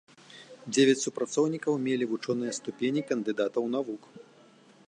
Дзевяць 0.75 1.01
супрацоўнікаў 1.07 1.73
мелі 1.85 2.05
вучоныя 2.13 2.57
ступені 2.59 3.01
кандыдатаў 3.11 3.63
навук. 3.79 4.03